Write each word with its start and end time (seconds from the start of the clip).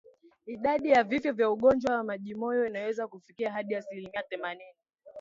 Idadi 0.45 0.89
ya 0.89 1.03
vifo 1.03 1.31
vya 1.31 1.49
ugonjwa 1.49 1.95
wa 1.95 2.03
majimoyo 2.03 2.67
inaweza 2.67 3.07
kufikia 3.07 3.51
hadi 3.51 3.75
asilimia 3.75 4.23
themanini 4.29 4.75